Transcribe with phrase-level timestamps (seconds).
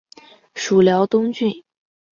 [0.55, 1.63] 属辽东郡。